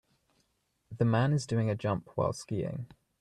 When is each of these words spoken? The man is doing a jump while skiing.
The 0.97 1.05
man 1.05 1.31
is 1.31 1.45
doing 1.45 1.69
a 1.69 1.75
jump 1.75 2.09
while 2.17 2.33
skiing. 2.33 2.87